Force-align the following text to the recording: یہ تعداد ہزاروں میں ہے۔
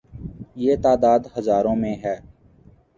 یہ 0.55 0.75
تعداد 0.83 1.19
ہزاروں 1.37 1.75
میں 1.75 1.95
ہے۔ 2.03 2.15